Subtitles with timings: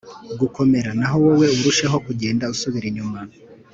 [0.39, 3.19] Gukomera naho wowe urusheho kugenda usubira inyuma